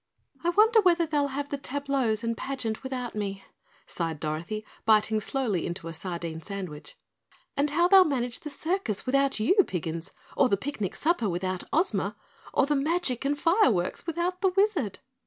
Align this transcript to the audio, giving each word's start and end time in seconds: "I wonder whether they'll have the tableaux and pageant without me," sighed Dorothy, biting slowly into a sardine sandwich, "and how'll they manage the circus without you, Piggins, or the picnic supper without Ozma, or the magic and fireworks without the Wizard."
"I 0.43 0.49
wonder 0.49 0.81
whether 0.81 1.05
they'll 1.05 1.27
have 1.27 1.49
the 1.49 1.59
tableaux 1.59 2.15
and 2.23 2.35
pageant 2.35 2.81
without 2.81 3.13
me," 3.13 3.43
sighed 3.85 4.19
Dorothy, 4.19 4.65
biting 4.83 5.19
slowly 5.21 5.63
into 5.67 5.87
a 5.87 5.93
sardine 5.93 6.41
sandwich, 6.41 6.97
"and 7.55 7.69
how'll 7.69 7.87
they 7.87 8.01
manage 8.03 8.39
the 8.39 8.49
circus 8.49 9.05
without 9.05 9.39
you, 9.39 9.53
Piggins, 9.63 10.11
or 10.35 10.49
the 10.49 10.57
picnic 10.57 10.95
supper 10.95 11.29
without 11.29 11.65
Ozma, 11.71 12.15
or 12.51 12.65
the 12.65 12.75
magic 12.75 13.25
and 13.25 13.37
fireworks 13.37 14.07
without 14.07 14.41
the 14.41 14.49
Wizard." 14.49 14.97